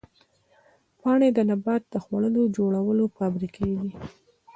[0.99, 3.91] پاڼې د نبات د خوړو جوړولو فابریکې دي